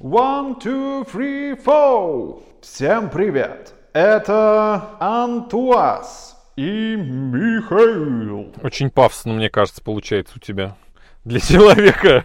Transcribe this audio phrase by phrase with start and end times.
[0.00, 2.42] One, two, three, four.
[2.62, 3.74] Всем привет.
[3.92, 8.50] Это Антуас и Михаил.
[8.62, 10.74] Очень пафосно, мне кажется, получается у тебя.
[11.26, 12.24] Для человека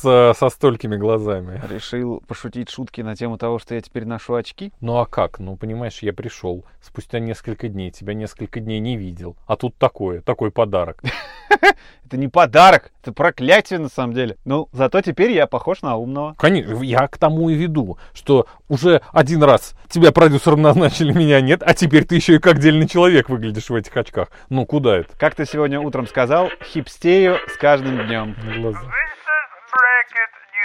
[0.00, 1.60] с, со столькими глазами.
[1.68, 4.72] Решил пошутить шутки на тему того, что я теперь ношу очки.
[4.80, 5.38] Ну а как?
[5.38, 9.36] Ну, понимаешь, я пришел спустя несколько дней, тебя несколько дней не видел.
[9.46, 11.02] А тут такое, такой подарок.
[12.10, 14.36] Это не подарок, это проклятие на самом деле.
[14.44, 16.34] Ну, зато теперь я похож на умного.
[16.38, 21.62] Конечно, я к тому и веду, что уже один раз тебя продюсером назначили, меня нет,
[21.64, 24.28] а теперь ты еще и как дельный человек выглядишь в этих очках.
[24.48, 25.16] Ну, куда это?
[25.16, 28.34] Как ты сегодня утром сказал, хипстею с каждым днем.
[28.56, 28.80] Глаза.
[28.80, 30.60] This is Bracket News.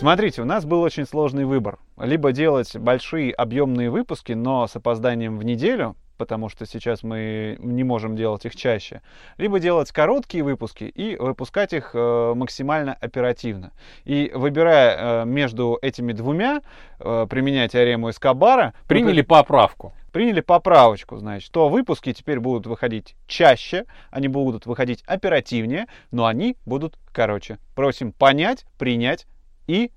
[0.00, 1.78] Смотрите, у нас был очень сложный выбор.
[1.98, 7.82] Либо делать большие объемные выпуски, но с опозданием в неделю, потому что сейчас мы не
[7.82, 9.00] можем делать их чаще,
[9.38, 13.72] либо делать короткие выпуски и выпускать их э, максимально оперативно.
[14.04, 16.60] И выбирая э, между этими двумя,
[16.98, 19.94] э, применяя теорему Эскобара, Приняли поправку.
[20.12, 26.58] приняли поправочку, значит, то выпуски теперь будут выходить чаще, они будут выходить оперативнее, но они
[26.66, 27.56] будут короче.
[27.74, 29.26] Просим понять, принять
[29.66, 29.90] и...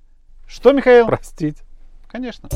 [0.47, 1.05] Что, Михаил?
[1.05, 1.57] Простить.
[2.07, 2.47] Конечно.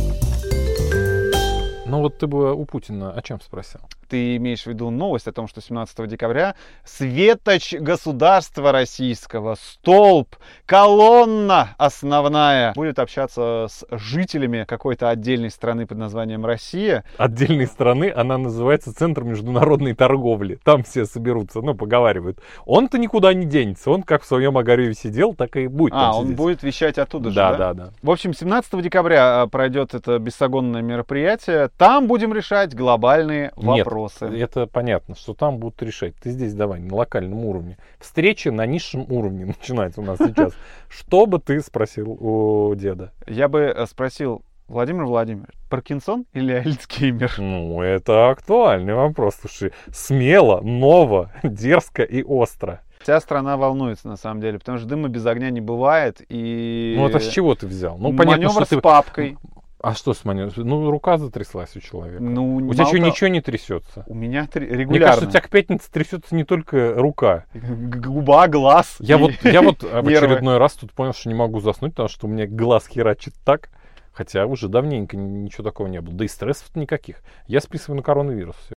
[1.89, 3.79] Ну вот ты бы у Путина о чем спросил?
[4.07, 6.55] Ты имеешь в виду новость о том, что 17 декабря
[6.85, 16.45] светоч государства российского, столб, колонна основная будет общаться с жителями какой-то отдельной страны под названием
[16.45, 17.03] Россия.
[17.17, 20.59] Отдельной страны, она называется Центр международной торговли.
[20.63, 22.39] Там все соберутся, ну, поговаривают.
[22.65, 23.91] Он-то никуда не денется.
[23.91, 26.37] Он как в своем Огареве сидел, так и будет А, он сидеть.
[26.37, 27.57] будет вещать оттуда же, Да, да?
[27.57, 27.89] да, да.
[28.01, 31.69] В общем, 17 декабря а, пройдет это бессогонное мероприятие.
[31.77, 34.25] Там будем решать глобальные Нет, вопросы.
[34.39, 36.15] это понятно, что там будут решать.
[36.15, 37.77] Ты здесь давай на локальном уровне.
[37.99, 40.53] Встреча на низшем уровне начинается у нас сейчас.
[40.89, 43.11] Что бы ты спросил у деда?
[43.27, 47.35] Я бы э, спросил, Владимир Владимирович, Паркинсон или Альцгеймер?
[47.39, 49.35] Ну, это актуальный вопрос.
[49.39, 52.81] Слушай, смело, ново, дерзко и остро.
[52.99, 56.21] Вся страна волнуется, на самом деле, потому что дыма без огня не бывает.
[56.27, 57.97] И Ну, это с чего ты взял?
[57.97, 58.77] Ну, понятно, маневр что ты...
[58.77, 59.37] с папкой.
[59.79, 60.67] А что с маневром?
[60.67, 62.21] Ну, рука затряслась у человека.
[62.23, 64.03] Ну, у тебя что, ничего не трясется?
[64.07, 65.05] У меня три- Мне регулярно.
[65.07, 67.45] кажется, у тебя к пятнице трясется не только рука.
[67.53, 68.95] Губа, глаз.
[68.99, 72.09] Я и вот, я вот в очередной раз тут понял, что не могу заснуть, потому
[72.09, 73.69] что у меня глаз херачит так,
[74.13, 76.15] хотя уже давненько ни- ничего такого не было.
[76.15, 77.21] Да и стрессов никаких.
[77.45, 78.55] Я списываю на коронавирус.
[78.55, 78.73] всё.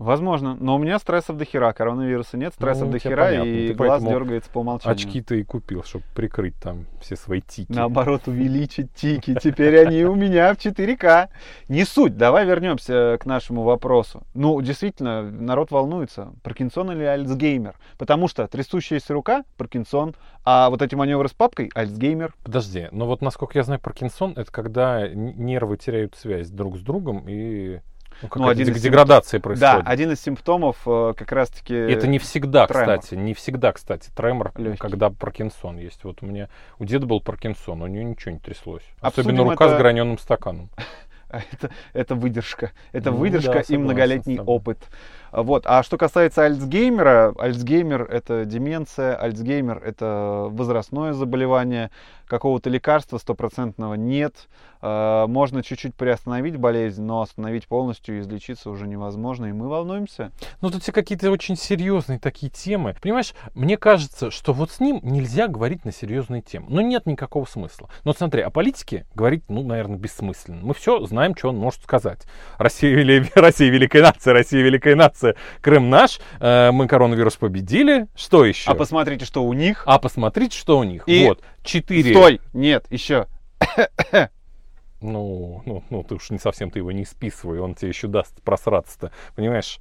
[0.00, 3.48] Возможно, но у меня стрессов до хера, коронавируса нет, стрессов Ну, до хера, понятно.
[3.50, 4.96] и Ты глаз дергается по умолчанию.
[4.96, 7.70] Очки ты и купил, чтобы прикрыть там все свои тики.
[7.70, 9.36] Наоборот, увеличить тики.
[9.38, 11.28] Теперь они у меня в 4К.
[11.68, 12.16] Не суть.
[12.16, 14.22] Давай вернемся к нашему вопросу.
[14.32, 16.32] Ну, действительно, народ волнуется.
[16.42, 17.74] Паркинсон или Альцгеймер?
[17.98, 20.14] Потому что трясущаяся рука– Паркинсон,
[20.46, 22.32] а вот эти маневры с папкой– Альцгеймер.
[22.42, 27.26] Подожди, но вот насколько я знаю, Паркинсон это когда нервы теряют связь друг с другом
[27.28, 27.80] и
[28.22, 29.82] ну, какая-то один дег- из деградация Да, происходит.
[29.86, 31.74] один из симптомов э, как раз-таки...
[31.74, 32.98] Это не всегда, тремор.
[32.98, 34.78] кстати, не всегда, кстати, тремор, Лёгкий.
[34.78, 36.04] когда Паркинсон есть.
[36.04, 36.48] Вот у меня,
[36.78, 38.82] у деда был Паркинсон, у него ничего не тряслось.
[39.00, 40.70] Обсудим Особенно рука это- с граненым стаканом.
[41.32, 42.72] А Это, это выдержка.
[42.90, 44.78] Это Ну выдержка да, и многолетний опыт.
[45.32, 45.64] Вот.
[45.66, 51.90] А что касается Альцгеймера, Альцгеймер это деменция, Альцгеймер это возрастное заболевание,
[52.26, 54.48] какого-то лекарства стопроцентного нет.
[54.82, 60.30] А, Можно чуть-чуть приостановить болезнь, но остановить полностью и излечиться уже невозможно, и мы волнуемся.
[60.62, 62.94] Ну, тут все какие-то очень серьезные такие темы.
[63.02, 66.66] Понимаешь, мне кажется, что вот с ним нельзя говорить на серьезные темы.
[66.70, 67.88] Ну, нет никакого смысла.
[68.04, 70.60] Но вот смотри, о политике говорить, ну, наверное, бессмысленно.
[70.62, 72.26] Мы все знаем, что он может сказать.
[72.58, 75.19] Россия, вели- Россия великая нация, Россия великая нация,
[75.60, 78.08] Крым наш, э, мы коронавирус победили.
[78.14, 78.70] Что еще?
[78.70, 79.82] А посмотрите, что у них.
[79.86, 81.04] А посмотрите, что у них.
[81.06, 82.12] И- Вот, четыре.
[82.12, 82.40] Стой!
[82.52, 83.26] Нет, еще.
[85.00, 88.40] Ну, ну, ну, ты уж не совсем ты его не списывай, он тебе еще даст
[88.42, 89.12] просраться-то.
[89.34, 89.78] Понимаешь,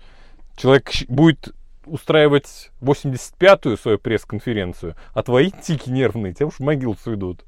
[0.55, 1.53] человек будет
[1.85, 7.43] устраивать 85-ю свою пресс-конференцию, а твои тики нервные тебя уж в могилу сведут.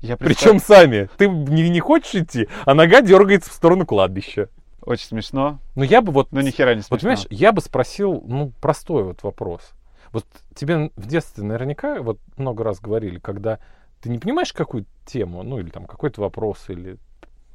[0.00, 1.08] Я Причем сами.
[1.16, 4.48] Ты не, не хочешь идти, а нога дергается в сторону кладбища.
[4.84, 6.30] Очень смешно, Ну, я бы вот...
[6.32, 6.94] но ни хера не смешно.
[6.96, 9.72] Вот, понимаешь, я бы спросил, ну, простой вот вопрос.
[10.12, 13.58] Вот тебе в детстве наверняка вот много раз говорили, когда
[14.02, 16.98] ты не понимаешь какую тему, ну, или там какой-то вопрос, или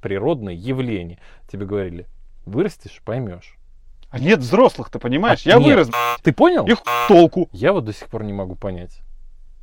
[0.02, 1.20] природное явление,
[1.52, 2.08] тебе говорили,
[2.46, 3.56] вырастешь, поймешь.
[4.10, 5.46] А нет взрослых, ты понимаешь?
[5.46, 5.68] А, Я нет.
[5.68, 5.90] вырос,
[6.24, 6.66] Ты понял?
[6.66, 7.48] и хуй толку.
[7.52, 9.02] Я вот до сих пор не могу понять.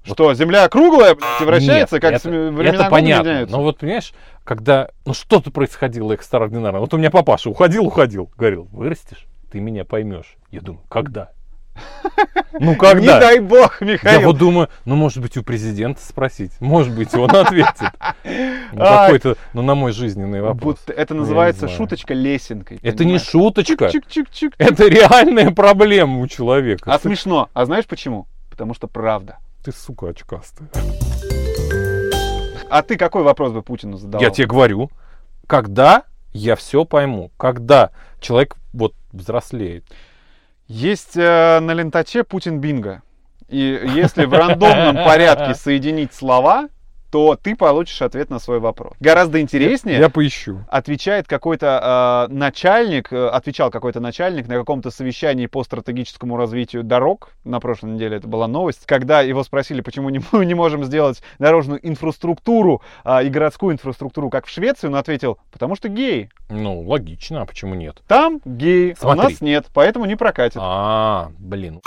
[0.06, 3.29] Что, Земля круглая, блядь, и вращается, Нет, как это, времена это понятно.
[3.29, 3.56] меняются?
[3.56, 4.12] Но вот, понимаешь,
[4.44, 6.81] когда ну, что-то происходило экстраординарное.
[6.81, 8.31] Вот у меня папаша уходил, уходил.
[8.37, 10.37] Говорил, вырастешь, ты меня поймешь.
[10.50, 11.31] Я думаю, когда?
[12.58, 13.20] Ну, Не когда?
[13.20, 14.23] дай бог, Я Михаил.
[14.29, 16.52] вот думаю, ну, может быть, у президента спросить.
[16.59, 17.93] Может быть, он ответит.
[18.25, 19.06] Ну, Ай.
[19.12, 20.79] какой-то, ну, на мой жизненный вопрос.
[20.87, 22.79] Вот это Ну, я не называется шуточка лесенкой.
[22.79, 23.23] Это не понимаешь?
[23.29, 23.87] шуточка.
[23.88, 24.55] Чик-чик-чик.
[24.56, 26.91] Это реальная проблема у человека.
[26.91, 27.50] А смешно.
[27.52, 28.26] А знаешь почему?
[28.50, 29.37] Потому что правда.
[29.67, 30.69] Ты, сука, очкастая.
[32.71, 34.23] А ты какой вопрос бы Путину задавал?
[34.23, 34.93] Я тебе говорю,
[35.49, 37.91] когда я все пойму, когда
[38.21, 39.85] человек вот взрослеет.
[40.69, 43.03] Есть э, на лентаче Путин Бинго.
[43.49, 46.69] И если в рандомном порядке соединить слова,
[47.11, 48.94] то ты получишь ответ на свой вопрос.
[49.00, 50.64] Гораздо интереснее Я поищу.
[50.69, 57.31] отвечает какой-то э, начальник, э, отвечал какой-то начальник на каком-то совещании по стратегическому развитию дорог.
[57.44, 58.87] На прошлой неделе это была новость.
[58.87, 64.31] Когда его спросили, почему не, мы не можем сделать дорожную инфраструктуру а, и городскую инфраструктуру,
[64.31, 66.31] как в Швеции, он ответил, потому что геи.
[66.49, 68.02] Ну, логично, а почему нет?
[68.06, 69.32] Там геи, а у Смотри.
[69.32, 70.59] нас нет, поэтому не прокатит.
[70.61, 71.81] А, блин.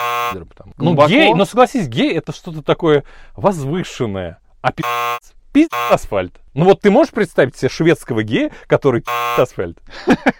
[0.77, 3.03] Ну, гей, ну согласись, гей это что-то такое
[3.35, 4.39] возвышенное.
[4.61, 6.33] А пи***ц, пи***ц асфальт.
[6.53, 9.77] Ну вот ты можешь представить себе шведского гея, который пи***ц асфальт?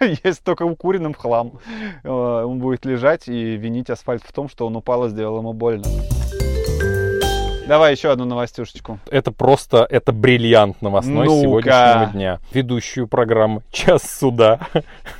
[0.24, 1.58] Есть только укуренным хлам.
[2.04, 5.54] Э, Он будет лежать и винить асфальт в том, что он упал и сделал ему
[5.54, 5.84] больно.
[7.70, 8.98] Давай еще одну новостюшечку.
[9.12, 11.40] Это просто, это бриллиант новостной Ну-ка.
[11.40, 12.40] сегодняшнего дня.
[12.52, 14.58] Ведущую программы «Час суда»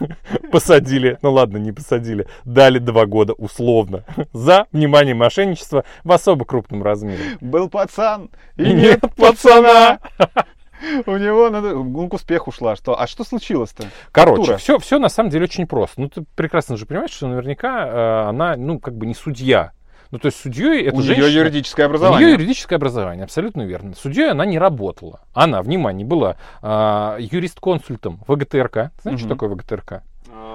[0.50, 4.02] посадили, ну ладно, не посадили, дали два года условно
[4.32, 7.22] за, внимание, мошенничество в особо крупном размере.
[7.40, 10.00] Был пацан, и И нет пацана.
[11.06, 11.74] У него надо...
[11.74, 12.74] Ну, к успеху шла.
[12.74, 13.00] Что?
[13.00, 13.84] А что случилось-то?
[14.10, 16.00] Короче, все, все на самом деле очень просто.
[16.00, 19.70] Ну, ты прекрасно же понимаешь, что наверняка э, она, ну, как бы не судья.
[20.10, 21.26] Ну, то есть судьей это У женщина...
[21.26, 22.26] нее юридическое У образование.
[22.26, 23.94] нее юридическое образование, абсолютно верно.
[23.94, 25.20] Судьей она не работала.
[25.34, 28.90] Она, внимание, была а, юрисконсультом ВГТРК.
[29.02, 29.34] Знаешь, что Мгм.
[29.36, 30.02] такое ВГТРК?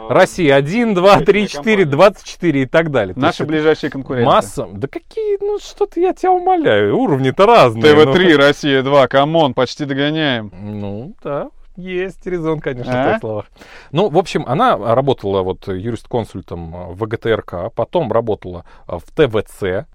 [0.09, 3.13] Россия 1, 2, 3, 4, 24 и так далее.
[3.17, 4.25] Наши есть ближайшие конкуренты.
[4.25, 4.67] Масса.
[4.71, 7.83] Да какие, ну что-то я тебя умоляю, уровни-то разные.
[7.83, 10.51] ТВ-3, Россия 2, come on, почти догоняем.
[10.53, 13.01] Ну, ну, да, есть резон, конечно, А?
[13.01, 13.45] в твоих словах.
[13.91, 19.87] Ну, в общем, она работала вот юрисконсультом в ВГТРК, потом работала а, в ТВЦ,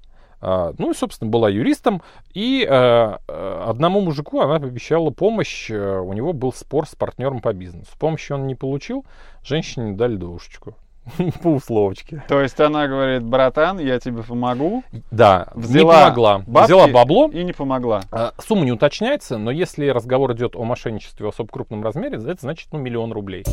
[0.42, 2.02] а, ну и, собственно, была юристом.
[2.32, 3.16] И э,
[3.66, 5.70] одному мужику она обещала помощь.
[5.70, 7.90] У него был спор с партнером по бизнесу.
[7.98, 9.04] Помощи он не получил,
[9.42, 10.74] женщине дали двушечку.
[11.42, 12.22] По условочке.
[12.28, 14.84] То есть она говорит, братан, я тебе помогу.
[15.10, 16.42] Да, Взяла не помогла.
[16.46, 17.30] бабки Взяла бабло.
[17.30, 18.02] И не помогла.
[18.10, 22.40] А, Сумма не уточняется, но если разговор идет о мошенничестве в особо крупном размере, это
[22.40, 23.44] значит ну, миллион рублей.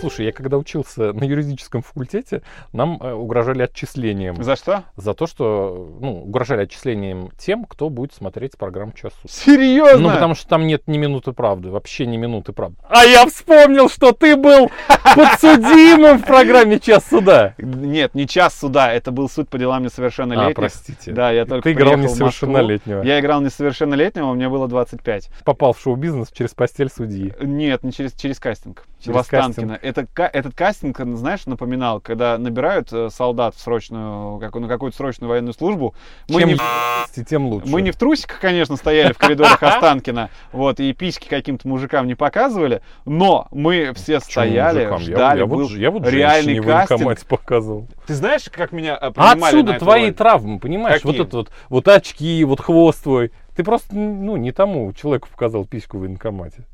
[0.00, 4.84] Слушай, я когда учился на юридическом факультете, нам э, угрожали отчислением За что?
[4.96, 9.32] за то, что ну, угрожали отчислением тем, кто будет смотреть программу «Час суда».
[9.32, 10.08] Серьезно?
[10.08, 12.76] Ну, потому что там нет ни минуты правды, вообще ни минуты правды.
[12.88, 14.70] А я вспомнил, что ты был
[15.16, 17.54] подсудимым в программе «Час суда».
[17.58, 20.58] Нет, не час суда, это был суд по делам несовершеннолетних.
[20.58, 21.12] А, простите.
[21.12, 23.02] Да, я только Ты играл несовершеннолетнего.
[23.02, 25.30] Я играл несовершеннолетнего, мне было 25.
[25.44, 27.32] Попал в шоу-бизнес через постель судьи.
[27.40, 28.84] Нет, не через, через кастинг.
[29.00, 29.78] Через в Останкино.
[29.80, 35.28] Это, этот кастинг, знаешь, напоминал, когда набирают э, солдат в срочную, как, на какую-то срочную
[35.28, 35.94] военную службу.
[36.28, 37.24] Мы Чем не, в...
[37.28, 37.68] тем лучше.
[37.68, 42.14] мы не в трусиках, конечно, стояли в коридорах Останкина, вот, и письки каким-то мужикам не
[42.14, 47.00] показывали, но мы все Почему стояли, ждали, я, был вот, я вот реальный кастинг.
[47.00, 47.88] военкомате показывал.
[48.06, 50.14] Ты знаешь, как меня э, А принимали отсюда твои роль?
[50.14, 51.02] травмы, понимаешь?
[51.02, 51.18] Какие?
[51.18, 53.30] Вот это вот, вот очки, вот хвост твой.
[53.54, 56.64] Ты просто, ну, не тому человеку показал письку в военкомате.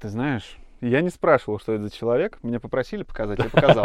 [0.00, 3.84] Ты знаешь, я не спрашивал, что это за человек, меня попросили показать, я показал.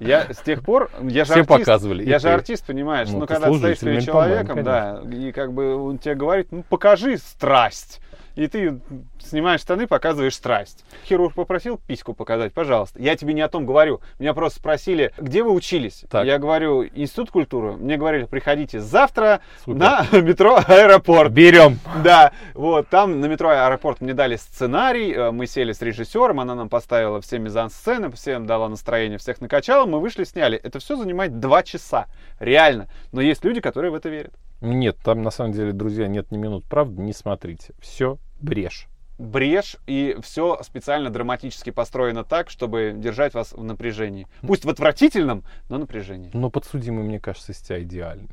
[0.00, 2.04] Я с тех пор, я же Все артист, показывали.
[2.04, 2.34] Я же ты.
[2.34, 3.08] артист, понимаешь?
[3.08, 6.48] Ну, Ну, ты когда ты стоишь перед человеком, да, и как бы он тебе говорит,
[6.50, 8.00] ну покажи страсть.
[8.38, 8.80] И ты
[9.18, 10.84] снимаешь штаны, показываешь страсть.
[11.04, 13.02] Хирург попросил письку показать, пожалуйста.
[13.02, 14.00] Я тебе не о том говорю.
[14.20, 16.04] Меня просто спросили, где вы учились?
[16.08, 16.24] Так.
[16.24, 17.72] Я говорю, институт культуры.
[17.72, 19.80] Мне говорили, приходите завтра Супер.
[19.80, 21.32] на метро аэропорт.
[21.32, 21.80] Берем.
[22.04, 26.54] Да, вот там на метро аэропорт мне дали сценарий, э, мы сели с режиссером, она
[26.54, 30.56] нам поставила все мизансцены, всем дала настроение, всех накачала, мы вышли, сняли.
[30.58, 32.06] Это все занимает два часа,
[32.38, 32.88] реально.
[33.10, 34.32] Но есть люди, которые в это верят.
[34.60, 37.74] Нет, там на самом деле, друзья, нет ни минут правды, не смотрите.
[37.80, 38.86] Все брешь.
[39.18, 44.28] Брешь, и все специально драматически построено так, чтобы держать вас в напряжении.
[44.42, 46.30] Пусть в отвратительном, но напряжении.
[46.32, 48.28] Но подсудимый, мне кажется, из тебя идеальный.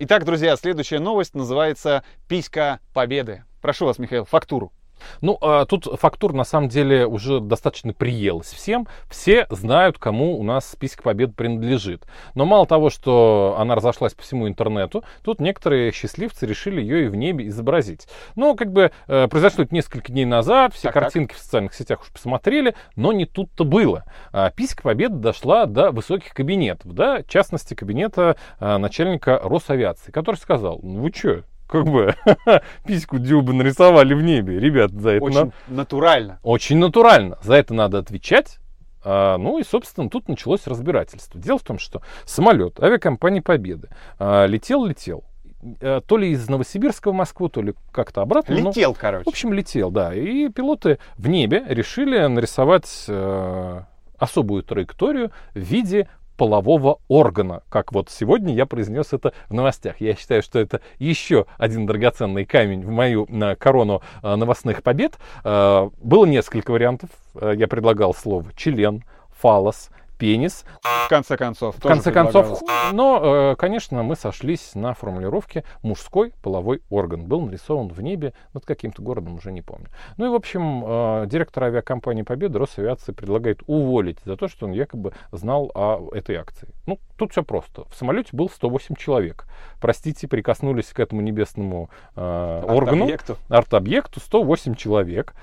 [0.00, 3.44] Итак, друзья, следующая новость называется «Писька Победы».
[3.60, 4.72] Прошу вас, Михаил, фактуру.
[5.20, 8.86] Ну, а тут фактура на самом деле уже достаточно приелась всем.
[9.08, 12.04] Все знают, кому у нас список побед принадлежит.
[12.34, 17.08] Но мало того, что она разошлась по всему интернету, тут некоторые счастливцы решили ее и
[17.08, 18.06] в небе изобразить.
[18.36, 22.02] Ну, как бы э, произошло это несколько дней назад, все Так, картинки в социальных сетях
[22.02, 24.04] уж посмотрели, но не тут-то было.
[24.32, 30.36] А, Писька Победы дошла до высоких кабинетов, да, в частности, кабинета а, начальника Росавиации, который
[30.36, 32.14] сказал, ну вы что, как бы
[32.86, 36.38] письку Дюба нарисовали в небе, ребят, за это Очень надо- натурально.
[36.42, 37.38] очень натурально.
[37.42, 38.58] За это надо отвечать.
[39.02, 41.40] А, ну и, собственно, тут началось разбирательство.
[41.40, 45.24] Дело в том, что самолет авиакомпании Победы а, летел-летел.
[45.80, 48.58] А, То ли из Новосибирска в Москву, то ли как-то обратно.
[48.58, 49.24] но- Летел, в короче.
[49.26, 50.14] общем, летел, да.
[50.14, 53.80] И пилоты в небе решили нарисовать э,
[54.18, 56.08] особую траекторию в виде
[56.40, 60.00] полового органа, как вот сегодня я произнес это в новостях.
[60.00, 65.18] Я считаю, что это еще один драгоценный камень в мою на корону э, новостных побед.
[65.44, 67.10] Э, было несколько вариантов.
[67.34, 69.04] Э, я предлагал слово член,
[69.38, 70.64] фалос, пенис.
[70.82, 71.76] В конце концов.
[71.76, 72.62] В конце концов,
[72.92, 77.24] но, э, конечно, мы сошлись на формулировке «мужской половой орган».
[77.24, 79.86] Был нарисован в небе над каким-то городом, уже не помню.
[80.18, 84.72] Ну и, в общем, э, директор авиакомпании «Победа» Росавиации предлагает уволить за то, что он
[84.72, 86.68] якобы знал о этой акции.
[86.86, 87.84] Ну, тут все просто.
[87.88, 89.46] В самолете был 108 человек.
[89.80, 93.36] Простите, прикоснулись к этому небесному э, органу Объекту.
[93.48, 95.34] арт-объекту 108 человек.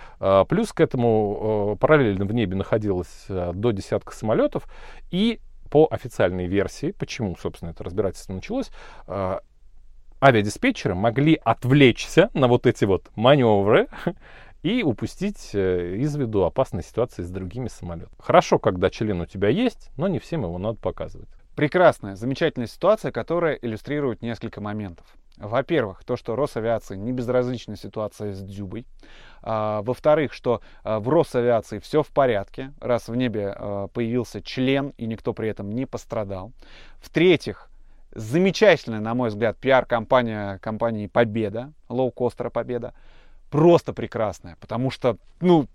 [0.48, 4.67] Плюс к этому э, параллельно в небе находилось э, до десятка самолетов.
[5.12, 8.72] И по официальной версии, почему, собственно, это разбирательство началось,
[9.08, 9.40] э,
[10.22, 13.88] авиадиспетчеры могли отвлечься на вот эти вот маневры
[14.64, 18.16] и упустить э, из виду опасные ситуации с другими самолетами.
[18.20, 21.30] Хорошо, когда член у тебя есть, но не всем его надо показывать.
[21.56, 25.08] Прекрасная, замечательная ситуация, которая иллюстрирует несколько моментов.
[25.38, 28.86] Во-первых, то, что Росавиации не безразлична ситуация с Дзюбой.
[29.42, 34.94] А, во-вторых, что а, в Росавиации все в порядке, раз в небе а, появился член
[34.98, 36.52] и никто при этом не пострадал.
[37.00, 37.70] В-третьих,
[38.12, 42.94] замечательная, на мой взгляд, пиар-компания компании Победа, лоукостера Победа,
[43.50, 45.68] просто прекрасная, потому что, ну,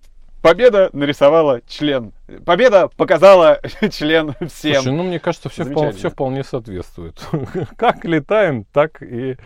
[0.42, 2.12] Победа нарисовала член.
[2.44, 3.60] Победа показала
[3.92, 4.82] член всем.
[4.82, 5.92] Слушай, ну мне кажется, все, Замечательно.
[5.92, 7.24] все вполне соответствует.
[7.76, 9.36] как летаем, так и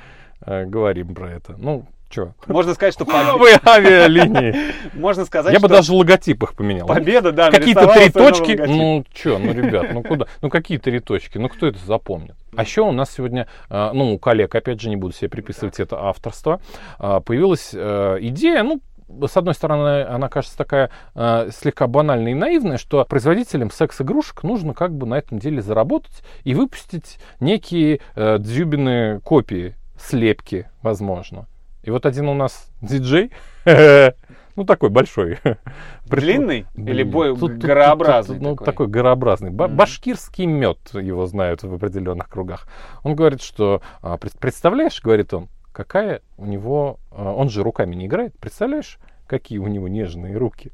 [0.41, 1.55] э, говорим про это.
[1.59, 2.35] Ну, что?
[2.47, 4.55] Можно сказать, что Новые авиалинии.
[4.95, 6.87] можно сказать, Я бы даже логотип их поменял.
[6.87, 8.53] победа, да, Какие-то три точки.
[8.67, 10.27] Ну, что, ну, ребят, ну куда?
[10.43, 11.39] Ну, какие три точки?
[11.39, 12.37] Ну, кто это запомнит?
[12.57, 15.79] А еще у нас сегодня, э, ну, у коллег, опять же, не буду себе приписывать
[15.79, 16.61] это авторство,
[16.99, 18.81] э, появилась э, идея, ну,
[19.27, 24.75] с одной стороны, она кажется такая э, слегка банальная и наивная, что производителям секс-игрушек нужно
[24.75, 31.47] как бы на этом деле заработать и выпустить некие э, дзюбины копии, слепки, возможно.
[31.87, 33.31] И вот один у нас диджей,
[33.65, 35.39] ну такой большой.
[36.07, 38.65] Длинный или бой тут- тут- горообразный тут- ну, такой?
[38.67, 39.51] такой горообразный.
[39.51, 39.69] Ба-.
[39.69, 42.67] Башкирский мед его знают в определенных кругах.
[43.05, 47.95] Он говорит, что а, пред- представляешь, говорит он, какая у него, а, он же руками
[47.95, 50.73] не играет, представляешь, какие у него нежные руки.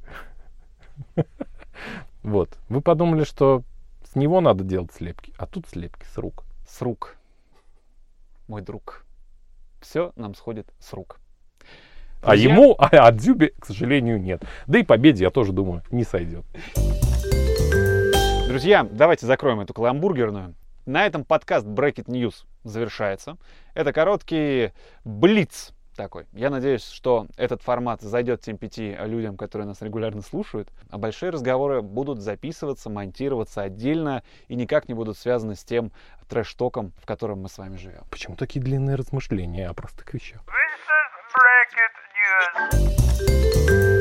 [2.22, 2.50] Вот.
[2.68, 3.64] Вы подумали, что
[4.04, 6.44] с него надо делать слепки, а тут слепки с рук.
[6.68, 7.16] С рук.
[8.46, 9.04] Мой друг.
[9.82, 11.20] Все нам сходит с рук.
[12.22, 14.44] А Друзья, ему, а, а Дзюбе, к сожалению, нет.
[14.68, 16.44] Да и победе, я тоже думаю, не сойдет.
[18.46, 20.54] Друзья, давайте закроем эту каламбургерную.
[20.86, 23.36] На этом подкаст Bracket News завершается.
[23.74, 24.72] Это короткий
[25.04, 26.26] блиц такой.
[26.32, 30.68] Я надеюсь, что этот формат зайдет тем пяти людям, которые нас регулярно слушают.
[30.90, 35.92] А большие разговоры будут записываться, монтироваться отдельно и никак не будут связаны с тем
[36.28, 38.04] трэш-током, в котором мы с вами живем.
[38.10, 40.42] Почему такие длинные размышления о простых вещах?
[40.46, 41.12] This is
[43.68, 43.91] News.